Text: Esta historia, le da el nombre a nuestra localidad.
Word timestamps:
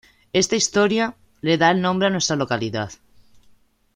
Esta 0.33 0.55
historia, 0.55 1.13
le 1.41 1.59
da 1.59 1.69
el 1.69 1.79
nombre 1.79 2.07
a 2.07 2.09
nuestra 2.09 2.35
localidad. 2.35 2.91